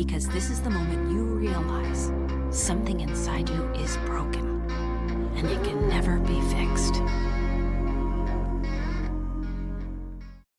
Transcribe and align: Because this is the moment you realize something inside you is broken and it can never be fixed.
Because 0.00 0.26
this 0.28 0.48
is 0.48 0.62
the 0.62 0.70
moment 0.70 1.12
you 1.12 1.22
realize 1.22 2.10
something 2.48 3.00
inside 3.00 3.50
you 3.50 3.62
is 3.74 3.98
broken 4.06 4.62
and 5.36 5.46
it 5.46 5.62
can 5.62 5.88
never 5.90 6.18
be 6.20 6.40
fixed. 6.48 6.69